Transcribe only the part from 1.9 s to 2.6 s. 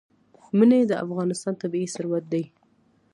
ثروت دی.